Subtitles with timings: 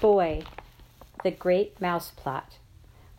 [0.00, 0.44] Boy,
[1.24, 2.56] the Great Mouse Plot.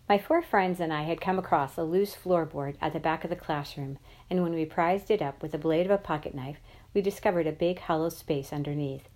[0.09, 3.29] My four friends and I had come across a loose floorboard at the back of
[3.29, 3.99] the classroom,
[4.31, 6.57] and when we prized it up with the blade of a pocket knife,
[6.91, 9.07] we discovered a big hollow space underneath.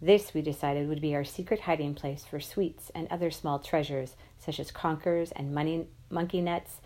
[0.00, 4.14] This, we decided, would be our secret hiding place for sweets and other small treasures,
[4.38, 6.76] such as conkers and money, monkey nuts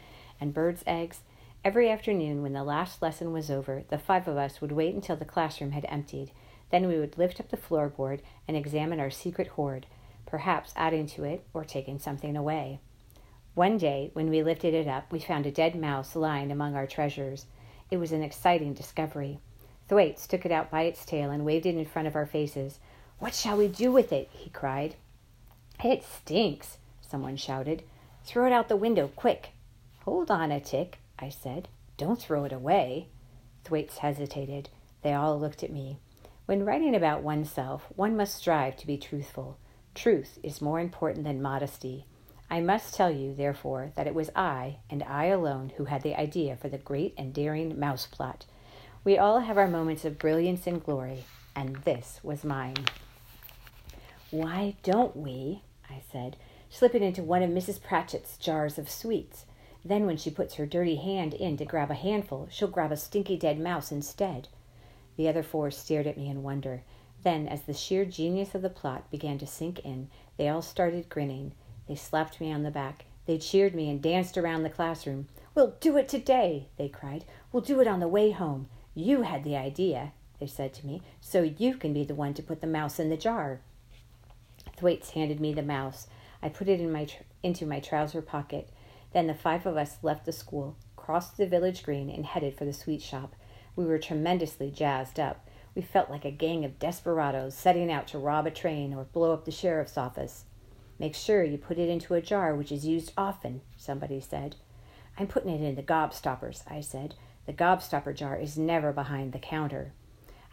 [0.40, 1.20] and birds' eggs.
[1.62, 5.16] Every afternoon, when the last lesson was over, the five of us would wait until
[5.16, 6.30] the classroom had emptied.
[6.70, 9.84] Then we would lift up the floorboard and examine our secret hoard
[10.32, 12.80] perhaps adding to it or taking something away.
[13.52, 16.86] One day, when we lifted it up, we found a dead mouse lying among our
[16.86, 17.44] treasures.
[17.90, 19.40] It was an exciting discovery.
[19.90, 22.78] Thwaites took it out by its tail and waved it in front of our faces.
[23.18, 24.30] What shall we do with it?
[24.32, 24.94] he cried.
[25.84, 27.82] It stinks, someone shouted.
[28.24, 29.50] Throw it out the window, quick.
[30.06, 31.68] Hold on a tick, I said.
[31.98, 33.08] Don't throw it away.
[33.64, 34.70] Thwaites hesitated.
[35.02, 35.98] They all looked at me.
[36.46, 39.58] When writing about oneself, one must strive to be truthful.
[39.94, 42.06] Truth is more important than modesty.
[42.50, 46.14] I must tell you, therefore, that it was I, and I alone, who had the
[46.14, 48.46] idea for the great and daring mouse plot.
[49.04, 52.86] We all have our moments of brilliance and glory, and this was mine.
[54.30, 56.36] Why don't we, I said,
[56.70, 57.82] slip it into one of Mrs.
[57.82, 59.44] Pratchett's jars of sweets?
[59.84, 62.96] Then, when she puts her dirty hand in to grab a handful, she'll grab a
[62.96, 64.48] stinky dead mouse instead.
[65.16, 66.82] The other four stared at me in wonder.
[67.22, 71.08] Then, as the sheer genius of the plot began to sink in, they all started
[71.08, 71.52] grinning.
[71.86, 73.04] They slapped me on the back.
[73.26, 75.28] They cheered me and danced around the classroom.
[75.54, 77.24] We'll do it today, they cried.
[77.52, 78.68] We'll do it on the way home.
[78.94, 82.42] You had the idea, they said to me, so you can be the one to
[82.42, 83.60] put the mouse in the jar.
[84.76, 86.08] Thwaites handed me the mouse.
[86.42, 88.68] I put it in my tr- into my trouser pocket.
[89.12, 92.64] Then the five of us left the school, crossed the village green, and headed for
[92.64, 93.36] the sweet shop.
[93.76, 95.46] We were tremendously jazzed up.
[95.74, 99.32] We felt like a gang of desperados setting out to rob a train or blow
[99.32, 100.44] up the sheriff's office.
[100.98, 104.56] Make sure you put it into a jar which is used often, somebody said.
[105.18, 107.14] I'm putting it in the gobstoppers, I said.
[107.46, 109.92] The gobstopper jar is never behind the counter.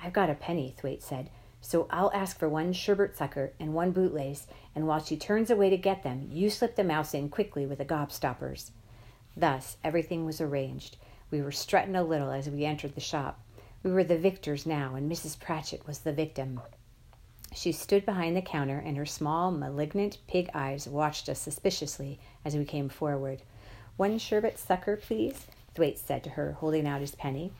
[0.01, 1.29] I've got a penny, Thwaite said,
[1.61, 5.69] so I'll ask for one sherbet sucker and one bootlace, and while she turns away
[5.69, 8.71] to get them, you slip the mouse in quickly with the gobstoppers.
[9.35, 10.95] Thus everything was arranged.
[11.29, 13.41] We were strutting a little as we entered the shop.
[13.81, 15.39] We were the victors now, and Mrs.
[15.39, 16.59] Pratchett was the victim.
[17.53, 22.55] She stood behind the counter, and her small, malignant pig eyes watched us suspiciously as
[22.55, 23.41] we came forward.
[23.95, 27.51] One sherbet sucker, please, Thwaites said to her, holding out his penny.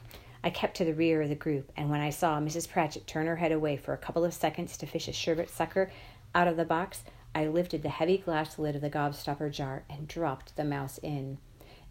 [0.44, 2.69] I kept to the rear of the group, and when I saw Mrs.
[2.69, 5.90] Pratchett turn her head away for a couple of seconds to fish a sherbet sucker
[6.35, 7.03] out of the box,
[7.34, 11.38] I lifted the heavy glass lid of the gobstopper jar and dropped the mouse in.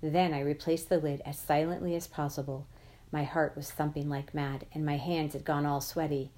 [0.03, 2.67] Then I replaced the lid as silently as possible.
[3.11, 6.31] My heart was thumping like mad, and my hands had gone all sweaty.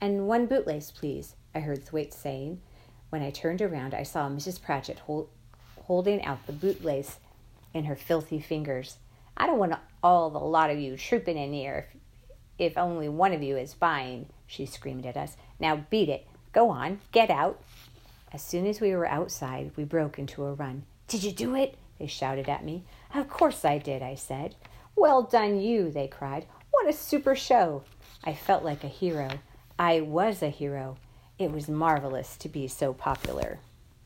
[0.00, 2.60] And one bootlace, please, I heard Thwaites saying.
[3.10, 4.60] When I turned around, I saw Mrs.
[4.60, 5.28] Pratchett hold,
[5.84, 7.16] holding out the bootlace
[7.72, 8.96] in her filthy fingers.
[9.36, 11.86] I don't want all the lot of you trooping in here
[12.58, 15.36] if, if only one of you is buying, she screamed at us.
[15.60, 16.26] Now beat it.
[16.52, 17.60] Go on, get out.
[18.32, 20.84] As soon as we were outside, we broke into a run.
[21.06, 21.76] Did you do it?
[21.98, 22.84] They shouted at me.
[23.14, 24.56] Of course I did, I said.
[24.96, 26.46] Well done, you, they cried.
[26.70, 27.84] What a super show!
[28.24, 29.28] I felt like a hero.
[29.78, 30.96] I was a hero.
[31.38, 33.58] It was marvelous to be so popular.